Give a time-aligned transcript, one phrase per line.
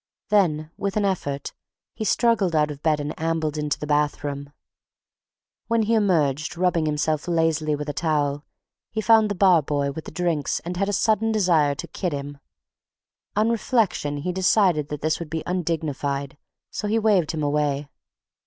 [0.29, 1.53] Then, with an effort,
[1.93, 4.51] he struggled out of bed and ambled into the bathroom.
[5.67, 8.43] When he emerged, rubbing himself lazily with a towel,
[8.89, 12.13] he found the bar boy with the drinks and had a sudden desire to kid
[12.13, 12.39] him.
[13.35, 16.35] On reflection he decided that this would be undignified,
[16.71, 17.87] so he waved him away.